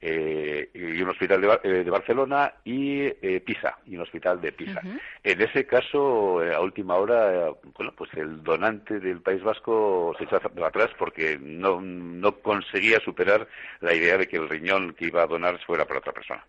eh, 0.00 0.68
y 0.74 1.00
un 1.00 1.08
hospital 1.08 1.40
de, 1.40 1.60
eh, 1.64 1.68
de 1.84 1.90
Barcelona 1.90 2.52
y 2.64 3.02
eh, 3.02 3.42
Pisa, 3.44 3.78
y 3.86 3.96
un 3.96 4.02
hospital 4.02 4.40
de 4.40 4.52
Pisa. 4.52 4.82
En 5.22 5.40
ese 5.40 5.66
caso, 5.66 6.44
eh, 6.44 6.54
a 6.54 6.60
última 6.60 6.96
hora, 6.96 7.50
bueno, 7.76 7.92
pues 7.96 8.12
el 8.14 8.42
donante 8.42 9.00
del 9.00 9.22
País 9.22 9.42
Vasco 9.42 10.14
se 10.18 10.24
echó 10.24 10.36
atrás 10.36 10.90
porque 10.98 11.38
no, 11.40 11.80
no 11.80 12.32
conseguía 12.40 13.00
superar 13.00 13.48
la 13.80 13.94
idea 13.94 14.18
de 14.18 14.28
que 14.28 14.36
el 14.36 14.48
riñón 14.48 14.92
que 14.92 15.06
iba 15.06 15.22
a 15.22 15.26
donar 15.26 15.58
fuera 15.64 15.86
para 15.86 16.00
otra 16.00 16.12
persona. 16.12 16.44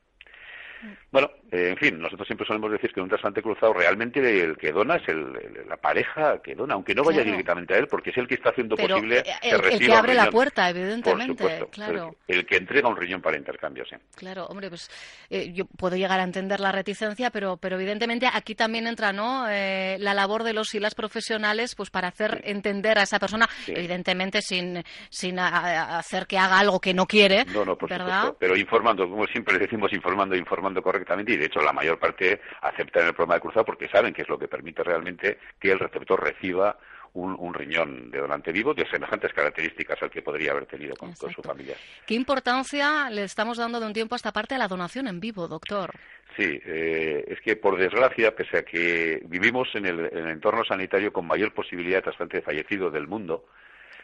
Bueno, 1.12 1.32
eh, 1.52 1.70
en 1.70 1.78
fin, 1.78 2.00
nosotros 2.00 2.28
siempre 2.28 2.46
solemos 2.46 2.72
decir 2.72 2.92
que 2.94 3.00
en 3.00 3.06
un 3.06 3.10
trasplante 3.10 3.42
cruzado 3.42 3.74
realmente 3.74 4.20
el 4.44 4.58
que 4.58 4.72
dona 4.72 4.96
es 4.98 5.08
el- 5.08 5.36
el- 5.38 5.68
la 5.70 5.78
pareja 5.78 6.42
que 6.42 6.56
dona, 6.56 6.74
aunque 6.74 6.94
no 6.94 7.04
vaya 7.04 7.18
Claro. 7.20 7.32
directamente 7.32 7.74
a 7.74 7.78
él, 7.78 7.88
porque 7.88 8.10
es 8.10 8.18
el 8.18 8.28
que 8.28 8.36
está 8.36 8.50
haciendo 8.50 8.76
Pero 8.76 8.96
posible 8.96 9.20
eh, 9.20 9.24
que 9.42 9.50
el, 9.50 9.62
que 9.80 9.86
un 9.86 9.92
abre 9.94 10.14
la 10.14 10.30
puerta, 10.30 10.68
Por 10.68 10.78
evidentemente. 10.78 11.44
supuesto, 11.44 11.68
claro. 11.70 12.16
el, 12.28 12.46
que 12.46 12.58
entrega 12.58 12.90
un 12.90 12.98
riñón 12.98 13.22
para 13.22 13.38
intercambio, 13.38 13.86
sí. 13.90 13.96
Claro, 14.16 14.46
hombre, 14.48 14.70
pues 14.70 14.90
eh, 15.30 15.52
yo 15.54 15.66
puedo 15.66 15.96
llegar 15.96 16.20
a 16.20 16.24
entender 16.24 16.60
la 16.60 16.72
reticencia, 16.72 17.30
pero, 17.30 17.58
pero 17.58 17.76
evidentemente 17.78 18.28
aquí 18.32 18.54
también 18.56 18.86
entra, 18.88 19.14
¿no? 19.14 19.46
Eh, 19.50 19.98
la 20.00 20.14
labor 20.14 20.44
de 20.44 20.54
los 20.54 20.74
y 20.76 20.80
las 20.80 20.96
profesionales, 20.96 21.76
pues 21.76 21.90
para 21.90 22.10
hacer 22.10 22.42
entender 22.44 22.98
a 23.00 23.04
esa 23.04 23.20
persona, 23.20 23.48
Sí. 23.66 23.74
evidentemente 23.76 24.42
sin, 24.42 24.84
sin 25.10 25.40
a- 25.40 25.48
a- 25.48 26.00
hacer 26.00 26.28
que 26.28 26.38
haga 26.38 26.60
algo 26.60 26.80
que 26.82 26.94
no 26.94 27.06
quiere, 27.06 27.46
No, 27.46 27.64
no, 27.64 27.78
por 27.78 27.90
¿verdad? 27.90 28.22
supuesto. 28.22 28.38
Pero 28.40 28.58
informando, 28.58 29.10
como 29.10 29.26
siempre 29.28 29.58
decimos, 29.58 29.94
informando, 29.94 30.36
informando 30.36 30.82
correctamente. 30.82 31.37
Y 31.38 31.40
de 31.40 31.46
hecho, 31.46 31.62
la 31.62 31.72
mayor 31.72 32.00
parte 32.00 32.42
aceptan 32.62 33.06
el 33.06 33.14
programa 33.14 33.36
de 33.36 33.42
cruzado 33.42 33.64
porque 33.64 33.88
saben 33.88 34.12
que 34.12 34.24
es 34.24 34.30
lo 34.30 34.40
que 34.40 34.48
permite 34.48 34.84
realmente 34.84 35.38
que 35.60 35.72
el 35.72 35.78
receptor 35.78 36.22
reciba 36.22 36.80
un, 37.14 37.36
un 37.38 37.54
riñón 37.54 38.10
de 38.10 38.20
donante 38.20 38.52
vivo 38.52 38.74
de 38.74 38.88
semejantes 38.90 39.32
características 39.34 40.02
al 40.02 40.10
que 40.10 40.24
podría 40.24 40.52
haber 40.52 40.66
tenido 40.66 40.96
con, 40.96 41.14
con 41.14 41.32
su 41.32 41.44
familia. 41.44 41.76
¿Qué 42.08 42.16
importancia 42.16 43.10
le 43.12 43.24
estamos 43.24 43.60
dando 43.60 43.80
de 43.80 43.86
un 43.86 43.94
tiempo 43.94 44.16
a 44.16 44.18
esta 44.18 44.32
parte 44.32 44.56
a 44.56 44.58
la 44.58 44.68
donación 44.68 45.08
en 45.08 45.20
vivo, 45.20 45.48
doctor? 45.48 45.92
Sí, 46.36 46.60
eh, 46.66 47.24
es 47.28 47.40
que 47.42 47.56
por 47.56 47.78
desgracia, 47.78 48.36
pese 48.36 48.58
a 48.58 48.64
que 48.64 49.22
vivimos 49.26 49.68
en 49.76 49.86
el, 49.86 50.00
en 50.12 50.18
el 50.18 50.30
entorno 50.30 50.64
sanitario 50.66 51.14
con 51.14 51.28
mayor 51.28 51.54
posibilidad 51.54 51.98
de 51.98 52.04
trasplante 52.04 52.38
de 52.38 52.44
fallecido 52.44 52.90
del 52.90 53.08
mundo, 53.08 53.46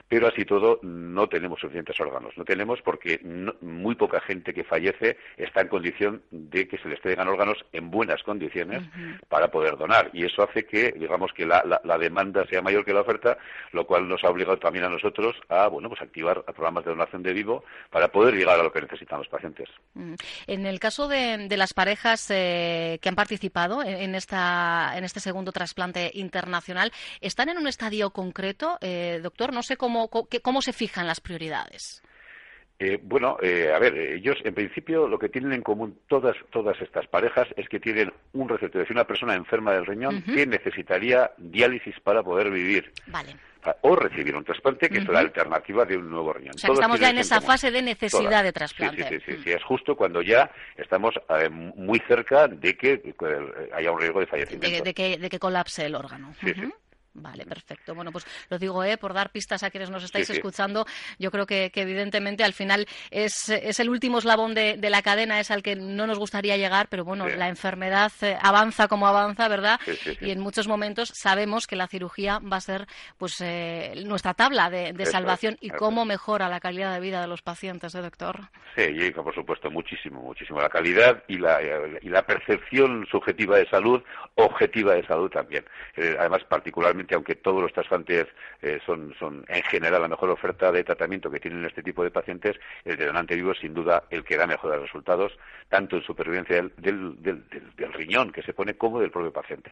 pero 0.08 0.28
así 0.28 0.46
todo 0.46 0.80
no 0.84 1.28
tenemos 1.28 1.60
suficientes 1.60 2.00
órganos. 2.00 2.38
No 2.38 2.46
tenemos 2.46 2.82
porque 2.82 3.20
no- 3.24 3.56
muy 3.62 3.96
poca 3.96 4.20
gente 4.22 4.54
que 4.54 4.64
fallece 4.64 5.18
está 5.38 5.62
en 5.62 5.68
condición 5.70 6.22
de 6.32 6.68
que 6.68 6.78
se 6.78 6.88
les 6.90 7.02
traigan 7.02 7.28
órganos 7.28 7.58
en 7.72 7.90
buenas 7.90 8.22
condiciones 8.24 8.84
para 9.30 9.50
poder 9.50 9.78
donar. 9.78 10.10
Y 10.14 10.26
eso 10.26 10.44
hace 10.44 10.66
que, 10.66 10.92
digamos, 10.92 11.32
que 11.34 11.46
la, 11.46 11.64
la- 11.66 11.82
la 11.84 11.98
demanda 11.98 12.46
sea 12.48 12.62
mayor 12.62 12.86
que 12.86 12.94
la 12.94 13.02
oferta, 13.02 13.38
lo 13.72 13.88
cual 13.88 14.08
nos 14.08 14.24
ha 14.24 14.30
obligado 14.30 14.58
también 14.60 14.86
a 14.86 14.90
nosotros 14.90 15.36
a, 15.50 15.68
bueno, 15.68 15.90
pues 15.90 16.02
activar 16.02 16.44
programas 16.44 16.86
de 16.86 16.92
donación 16.92 17.24
de 17.24 17.34
vivo 17.34 17.64
para 17.90 18.10
poder 18.10 18.36
llegar 18.36 18.60
a 18.60 18.64
lo 18.64 18.72
que 18.72 18.82
necesitan 18.82 19.20
los 19.20 19.28
pacientes. 19.28 19.70
Mm. 19.96 20.14
En 20.48 20.66
el 20.66 20.80
caso 20.80 21.08
de, 21.08 21.48
de 21.48 21.58
las 21.58 21.74
parejas 21.74 22.28
eh, 22.30 23.00
que 23.02 23.10
han 23.10 23.16
participado 23.16 23.82
en, 23.82 23.96
en 23.96 24.16
esta, 24.16 24.94
en 24.96 25.04
este 25.04 25.20
segundo 25.20 25.52
trasplante 25.52 26.12
internacional, 26.14 26.92
¿están 27.22 27.50
en 27.50 27.58
un 27.58 27.68
estadio 27.68 28.12
concreto, 28.12 28.78
eh, 28.82 29.20
doctor? 29.24 29.54
No 29.54 29.64
sé 29.64 29.78
cómo, 29.78 29.93
qué- 30.30 30.40
cómo 30.42 30.62
se 30.62 30.74
fijan 30.74 31.08
las 31.08 31.20
prioridades. 31.22 32.02
Eh, 32.80 33.00
bueno, 33.02 33.38
eh, 33.42 33.72
a 33.74 33.80
ver, 33.80 33.96
ellos 33.98 34.36
en 34.44 34.54
principio 34.56 35.08
lo 35.08 35.18
que 35.20 35.30
tienen 35.30 35.54
en 35.54 35.62
común 35.62 36.00
todas 36.10 36.36
todas 36.52 36.76
estas 36.82 37.08
parejas 37.08 37.48
es 37.56 37.70
que 37.70 37.80
tienen 37.80 38.12
un 38.34 38.50
receptor, 38.50 38.82
es 38.82 38.86
decir, 38.88 38.98
una 38.98 39.06
persona 39.08 39.36
enferma 39.36 39.74
del 39.74 39.86
riñón 39.86 40.24
que 40.24 40.46
necesitaría 40.48 41.32
diálisis 41.38 41.98
para 42.02 42.24
poder 42.24 42.50
vivir 42.50 42.92
Vale. 43.08 43.36
o 43.82 43.96
recibir 43.96 44.36
un 44.36 44.44
trasplante, 44.44 44.90
que 44.90 44.98
es 44.98 45.08
la 45.08 45.20
alternativa 45.20 45.86
de 45.86 45.96
un 45.98 46.10
nuevo 46.10 46.34
riñón. 46.34 46.56
O 46.56 46.58
sea, 46.58 46.68
que 46.70 46.74
estamos 46.74 47.00
ya 47.00 47.12
en 47.12 47.20
esa 47.20 47.36
común. 47.36 47.48
fase 47.48 47.72
de 47.72 47.82
necesidad 47.84 48.22
Todas. 48.30 48.44
de 48.44 48.52
trasplante. 48.52 49.04
Sí, 49.08 49.20
sí, 49.24 49.32
sí, 49.38 49.42
sí, 49.44 49.52
es 49.52 49.64
justo 49.64 49.96
cuando 49.96 50.22
ya 50.24 50.52
estamos 50.76 51.14
eh, 51.40 51.50
muy 51.50 52.00
cerca 52.08 52.48
de 52.48 52.76
que 52.76 52.94
eh, 52.94 53.70
haya 53.74 53.92
un 53.92 54.00
riesgo 54.02 54.20
de 54.20 54.26
fallecimiento. 54.26 54.84
de 54.84 54.94
que, 54.94 55.18
de 55.20 55.30
que 55.30 55.40
colapse 55.40 55.86
el 55.86 55.96
órgano. 55.96 56.34
Sí. 56.44 56.52
Vale, 57.16 57.46
perfecto. 57.46 57.94
Bueno, 57.94 58.12
pues 58.12 58.26
lo 58.50 58.58
digo, 58.58 58.84
¿eh? 58.84 58.98
por 58.98 59.14
dar 59.14 59.32
pistas 59.32 59.62
a 59.64 59.70
quienes 59.70 59.90
nos 59.92 60.04
estáis 60.04 60.26
Sí, 60.26 60.34
sí. 60.34 60.40
escuchando. 60.40 60.86
Yo 61.20 61.30
creo 61.32 61.46
que, 61.46 61.70
que 61.72 61.82
evidentemente 61.82 62.44
al 62.44 62.54
final 62.54 62.88
es, 63.12 63.50
es 63.50 63.80
el 63.80 63.90
último 63.90 64.18
eslabón 64.18 64.54
de, 64.56 64.78
de 64.78 64.90
la 64.90 65.02
cadena, 65.04 65.40
es 65.40 65.52
al 65.52 65.62
que 65.62 65.76
no 65.76 66.08
nos 66.08 66.18
gustaría 66.18 66.58
llegar, 66.58 66.88
pero 66.90 67.04
bueno, 67.06 67.28
Sí. 67.30 67.36
la 67.38 67.50
enfermedad 67.50 68.12
eh, 68.22 68.36
avanza 68.42 68.88
como 68.88 69.06
avanza, 69.08 69.48
¿verdad? 69.48 69.80
Y 70.22 70.32
en 70.32 70.40
muchos 70.40 70.68
momentos 70.68 71.12
sabemos 71.14 71.68
que 71.68 71.76
la 71.76 71.88
cirugía 71.88 72.40
va 72.40 72.58
a 72.58 72.62
ser 72.62 72.88
pues 73.18 73.40
eh, 73.42 73.94
nuestra 74.06 74.34
tabla 74.34 74.70
de, 74.70 74.94
de 74.94 75.04
es, 75.04 75.12
salvación 75.12 75.58
y 75.62 75.70
cómo 75.70 76.06
mejora 76.06 76.50
la 76.50 76.60
calidad 76.60 76.94
de 76.94 77.00
vida 77.00 77.22
de 77.22 77.28
los 77.28 77.42
pacientes, 77.44 77.94
¿eh, 77.96 78.02
doctor? 78.02 78.50
Sí, 78.76 78.84
y 78.84 79.12
por 79.12 79.34
supuesto, 79.36 79.70
muchísimo, 79.70 80.22
muchísimo. 80.22 80.60
La 80.60 80.70
calidad 80.70 81.24
y 81.28 81.38
la, 81.38 81.60
y 82.02 82.10
la 82.10 82.26
percepción 82.26 83.06
subjetiva 83.12 83.58
de 83.58 83.70
salud, 83.70 84.02
objetiva 84.36 84.96
de 84.96 85.06
salud 85.06 85.30
también. 85.30 85.64
Eh, 85.96 86.16
además, 86.20 86.42
particularmente, 86.50 87.03
aunque 87.12 87.36
todos 87.36 87.62
los 87.62 87.74
trasplantes 87.74 88.28
eh, 88.62 88.80
son, 88.86 89.14
son 89.20 89.44
en 89.48 89.64
general 89.64 90.02
la 90.02 90.08
mejor 90.08 90.30
oferta 90.30 90.72
de 90.72 90.84
tratamiento 90.84 91.30
que 91.30 91.40
tienen 91.40 91.66
este 91.66 91.84
tipo 91.84 92.04
de 92.04 92.12
pacientes, 92.12 92.56
el 92.86 92.98
de 92.98 93.06
donante 93.06 93.36
vivo 93.36 93.52
es 93.52 93.60
sin 93.60 93.74
duda 93.74 94.04
el 94.10 94.24
que 94.24 94.38
da 94.38 94.48
mejores 94.48 94.80
resultados, 94.82 95.32
tanto 95.70 95.98
en 95.98 96.04
supervivencia 96.04 96.56
del, 96.58 96.72
del, 96.78 97.22
del- 97.22 97.94
riñón 97.94 98.32
que 98.32 98.42
se 98.42 98.54
pone 98.54 98.74
como 98.76 99.00
del 99.00 99.12
propio 99.12 99.32
paciente. 99.32 99.72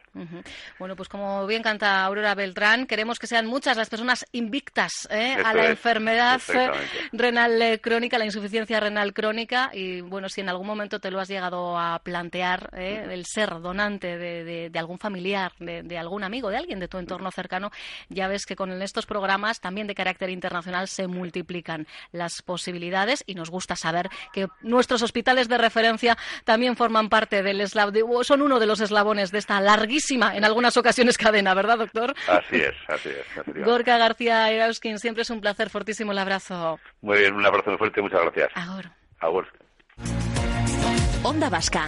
Bueno, 0.77 0.95
pues 0.95 1.09
como 1.09 1.45
bien 1.47 1.63
canta 1.63 2.03
Aurora 2.05 2.35
Beltrán, 2.35 2.85
queremos 2.85 3.17
que 3.19 3.27
sean 3.27 3.47
muchas 3.47 3.77
las 3.77 3.89
personas 3.89 4.25
invictas 4.31 5.07
¿eh? 5.11 5.35
a 5.43 5.53
la 5.53 5.63
es, 5.65 5.69
enfermedad 5.71 6.39
eh, 6.53 6.69
renal 7.13 7.79
crónica, 7.81 8.17
la 8.17 8.25
insuficiencia 8.25 8.79
renal 8.79 9.13
crónica. 9.13 9.69
Y 9.73 10.01
bueno, 10.01 10.29
si 10.29 10.41
en 10.41 10.49
algún 10.49 10.67
momento 10.67 10.99
te 10.99 11.11
lo 11.11 11.19
has 11.19 11.27
llegado 11.29 11.77
a 11.77 11.99
plantear, 11.99 12.69
¿eh? 12.73 13.07
el 13.09 13.25
ser 13.25 13.49
donante 13.61 14.17
de, 14.17 14.43
de- 14.43 14.69
de 14.69 14.79
algún 14.79 14.99
familiar, 14.99 15.51
de, 15.59 15.83
de 15.83 15.97
algún 15.97 16.23
amigo, 16.23 16.49
de 16.49 16.57
alguien 16.57 16.79
de 16.79 16.87
tu 16.87 16.97
entorno 16.97 17.20
cercano, 17.29 17.69
ya 18.09 18.27
ves 18.27 18.47
que 18.47 18.55
con 18.55 18.71
estos 18.81 19.05
programas, 19.05 19.59
también 19.59 19.85
de 19.85 19.93
carácter 19.93 20.31
internacional, 20.31 20.87
se 20.87 21.05
multiplican 21.05 21.85
las 22.11 22.41
posibilidades 22.41 23.23
y 23.27 23.35
nos 23.35 23.51
gusta 23.51 23.75
saber 23.75 24.09
que 24.33 24.47
nuestros 24.61 25.03
hospitales 25.03 25.47
de 25.49 25.59
referencia 25.59 26.17
también 26.45 26.75
forman 26.75 27.09
parte 27.09 27.43
del 27.43 27.61
eslabón, 27.61 27.91
son 28.23 28.41
uno 28.41 28.59
de 28.59 28.65
los 28.65 28.79
eslabones 28.79 29.31
de 29.31 29.39
esta 29.39 29.59
larguísima, 29.59 30.35
en 30.35 30.45
algunas 30.45 30.77
ocasiones, 30.77 31.17
cadena, 31.17 31.53
¿verdad, 31.53 31.77
doctor? 31.77 32.15
Así 32.27 32.55
es, 32.55 32.75
así 32.87 33.09
es. 33.09 33.65
Gorka 33.65 33.97
García 33.97 34.49
Erauskin, 34.49 34.97
siempre 34.99 35.23
es 35.23 35.29
un 35.29 35.41
placer, 35.41 35.69
fortísimo 35.69 36.11
el 36.11 36.17
abrazo. 36.17 36.79
Muy 37.01 37.19
bien, 37.19 37.33
un 37.33 37.45
abrazo 37.45 37.71
muy 37.71 37.77
fuerte, 37.77 38.01
muchas 38.01 38.21
gracias. 38.21 38.49
Ahora. 38.55 38.95
Agur. 39.19 39.47
Onda 41.23 41.49
Vasca. 41.49 41.87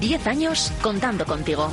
10 0.00 0.26
años 0.26 0.72
contando 0.82 1.24
contigo. 1.24 1.70